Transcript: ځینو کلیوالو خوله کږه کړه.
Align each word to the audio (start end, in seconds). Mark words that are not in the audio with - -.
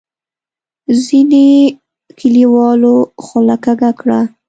ځینو 1.03 1.45
کلیوالو 2.19 2.95
خوله 3.23 3.55
کږه 3.63 3.91
کړه. 3.99 4.19